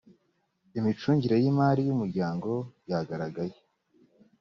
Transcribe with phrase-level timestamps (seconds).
[0.79, 2.49] imicungire y imari y umuryango
[2.89, 3.55] yagaragaye